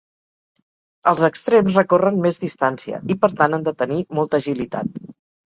Els 1.11 1.21
extrems 1.27 1.77
recorren 1.81 2.17
més 2.25 2.41
distància 2.45 3.03
i, 3.15 3.19
per 3.27 3.29
tant, 3.43 3.57
han 3.59 3.69
de 3.69 3.75
tenir 3.83 4.03
molta 4.21 4.41
agilitat. 4.45 5.03